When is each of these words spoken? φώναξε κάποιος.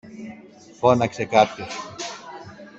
φώναξε 0.79 1.25
κάποιος. 1.25 1.73